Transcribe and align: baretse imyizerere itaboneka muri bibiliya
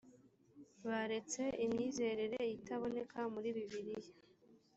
baretse 0.87 1.43
imyizerere 1.65 2.39
itaboneka 2.57 3.19
muri 3.33 3.49
bibiliya 3.55 4.11